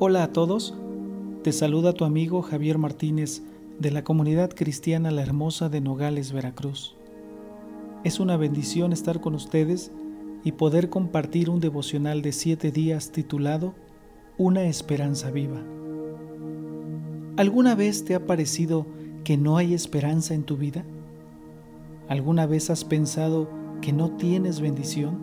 [0.00, 0.76] Hola a todos,
[1.42, 3.42] te saluda tu amigo Javier Martínez
[3.80, 6.94] de la comunidad cristiana La Hermosa de Nogales, Veracruz.
[8.04, 9.90] Es una bendición estar con ustedes
[10.44, 13.74] y poder compartir un devocional de siete días titulado
[14.36, 15.64] Una esperanza viva.
[17.36, 18.86] ¿Alguna vez te ha parecido
[19.24, 20.84] que no hay esperanza en tu vida?
[22.06, 23.50] ¿Alguna vez has pensado
[23.82, 25.18] que no tienes bendición?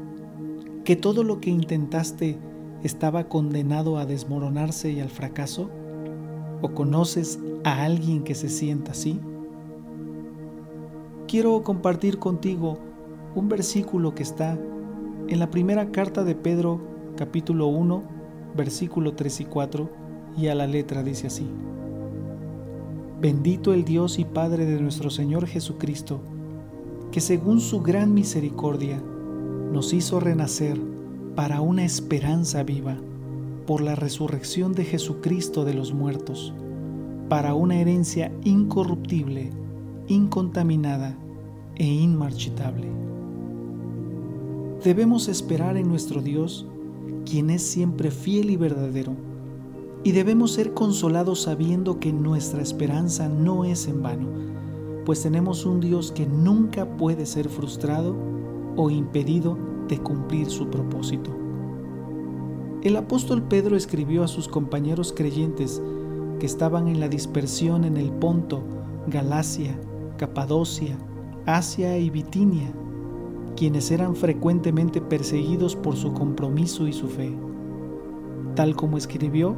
[0.84, 2.38] ¿Que todo lo que intentaste
[2.84, 5.70] estaba condenado a desmoronarse y al fracaso?
[6.62, 9.20] ¿O conoces a alguien que se sienta así?
[11.28, 12.78] Quiero compartir contigo
[13.36, 14.58] un versículo que está
[15.28, 16.80] en la primera carta de Pedro
[17.16, 18.16] capítulo 1
[18.56, 19.90] versículo 3 y 4
[20.38, 21.48] y a la letra dice así.
[23.22, 26.20] Bendito el Dios y Padre de nuestro Señor Jesucristo,
[27.12, 29.02] que según su gran misericordia
[29.72, 30.80] nos hizo renacer
[31.36, 32.96] para una esperanza viva
[33.68, 36.54] por la resurrección de Jesucristo de los muertos,
[37.30, 39.50] para una herencia incorruptible,
[40.08, 41.18] incontaminada
[41.76, 42.88] e inmarchitable.
[44.84, 46.68] Debemos esperar en nuestro Dios,
[47.26, 49.14] quien es siempre fiel y verdadero,
[50.04, 54.28] y debemos ser consolados sabiendo que nuestra esperanza no es en vano,
[55.04, 58.16] pues tenemos un Dios que nunca puede ser frustrado
[58.76, 61.32] o impedido de cumplir su propósito.
[62.82, 65.82] El apóstol Pedro escribió a sus compañeros creyentes
[66.40, 68.64] que estaban en la dispersión en el Ponto,
[69.08, 69.80] Galacia,
[70.18, 70.98] Capadocia,
[71.46, 72.72] Asia y Bitinia,
[73.56, 77.36] quienes eran frecuentemente perseguidos por su compromiso y su fe.
[78.56, 79.56] Tal como escribió,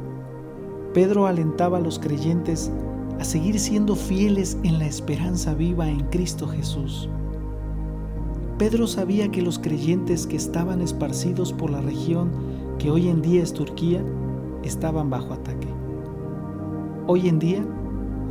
[0.94, 2.70] Pedro alentaba a los creyentes
[3.18, 7.08] a seguir siendo fieles en la esperanza viva en Cristo Jesús.
[8.58, 12.30] Pedro sabía que los creyentes que estaban esparcidos por la región
[12.80, 14.02] que hoy en día es Turquía
[14.64, 15.68] estaban bajo ataque.
[17.06, 17.64] Hoy en día,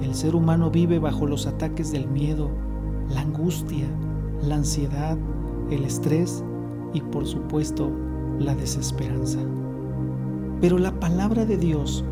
[0.03, 2.49] el ser humano vive bajo los ataques del miedo,
[3.09, 3.87] la angustia,
[4.41, 5.17] la ansiedad,
[5.71, 6.43] el estrés
[6.93, 7.89] y por supuesto
[8.37, 9.39] la desesperanza.
[10.59, 12.03] Pero la palabra de Dios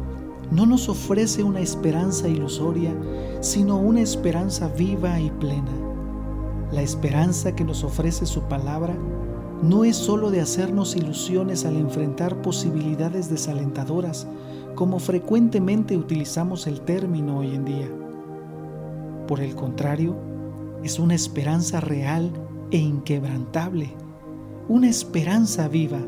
[0.52, 2.96] no nos ofrece una esperanza ilusoria,
[3.42, 5.95] sino una esperanza viva y plena.
[6.76, 8.98] La esperanza que nos ofrece su palabra
[9.64, 14.28] no es sólo de hacernos ilusiones al enfrentar posibilidades desalentadoras,
[14.76, 17.90] como frecuentemente utilizamos el término hoy en día.
[19.26, 20.18] Por el contrario,
[20.84, 22.30] es una esperanza real
[22.72, 23.94] e inquebrantable,
[24.68, 26.02] una esperanza viva,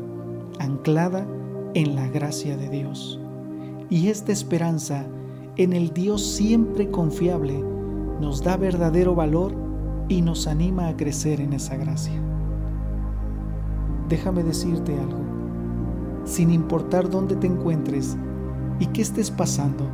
[0.58, 1.26] anclada
[1.72, 3.18] en la gracia de Dios.
[3.88, 5.06] Y esta esperanza
[5.56, 7.58] en el Dios siempre confiable
[8.20, 9.67] nos da verdadero valor
[10.08, 12.18] y nos anima a crecer en esa gracia.
[14.08, 15.20] Déjame decirte algo,
[16.24, 18.16] sin importar dónde te encuentres
[18.80, 19.84] y qué estés pasando,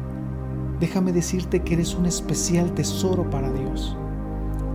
[0.79, 3.97] déjame decirte que eres un especial tesoro para Dios.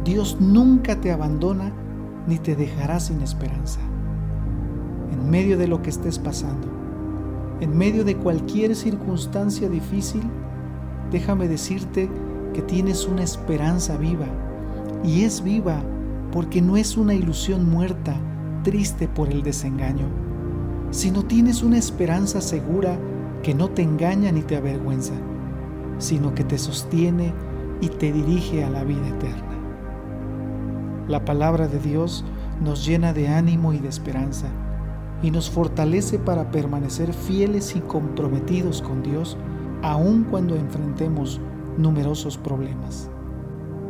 [0.04, 1.72] Dios nunca te abandona
[2.28, 3.80] ni te dejará sin esperanza.
[5.12, 6.68] En medio de lo que estés pasando,
[7.62, 10.24] en medio de cualquier circunstancia difícil,
[11.12, 12.10] déjame decirte
[12.54, 14.28] que tienes una esperanza viva
[15.04, 15.82] y es viva
[16.32, 18.16] porque no es una ilusión muerta,
[18.64, 20.06] triste por el desengaño,
[20.92, 22.98] sino tienes una esperanza segura
[23.44, 25.14] que no te engaña ni te avergüenza,
[25.98, 27.34] sino que te sostiene
[27.82, 29.58] y te dirige a la vida eterna.
[31.08, 32.24] La palabra de Dios
[32.62, 34.48] nos llena de ánimo y de esperanza
[35.24, 39.38] y nos fortalece para permanecer fieles y comprometidos con Dios
[39.82, 41.40] aun cuando enfrentemos
[41.78, 43.10] numerosos problemas.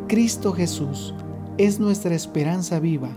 [0.10, 1.14] Cristo Jesús
[1.60, 3.16] es nuestra esperanza viva,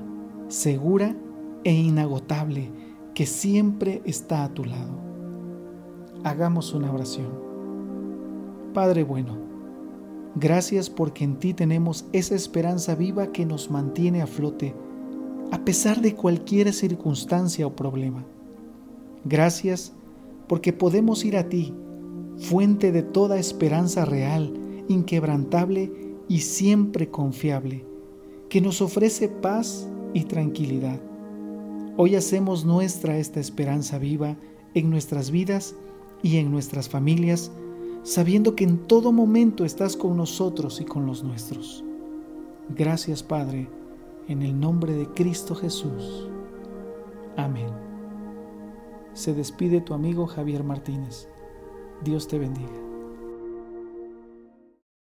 [0.48, 1.16] segura
[1.64, 2.70] e inagotable,
[3.14, 4.92] que siempre está a tu lado.
[6.22, 7.31] Hagamos una oración.
[8.75, 9.38] Padre bueno,
[10.34, 14.75] gracias porque en ti tenemos esa esperanza viva que nos mantiene a flote,
[15.50, 18.22] a pesar de cualquier circunstancia o problema.
[19.25, 19.94] Gracias
[20.47, 21.75] porque podemos ir a ti,
[22.37, 24.52] fuente de toda esperanza real,
[24.88, 27.84] inquebrantable y siempre confiable,
[28.48, 31.00] que nos ofrece paz y tranquilidad.
[31.96, 34.36] Hoy hacemos nuestra esta esperanza viva
[34.74, 35.74] en nuestras vidas
[36.22, 37.50] y en nuestras familias,
[38.02, 41.84] sabiendo que en todo momento estás con nosotros y con los nuestros.
[42.70, 43.69] Gracias Padre,
[44.28, 46.28] en el nombre de Cristo Jesús.
[47.36, 47.70] Amén.
[49.14, 51.28] Se despide tu amigo Javier Martínez.
[52.02, 52.92] Dios te bendiga.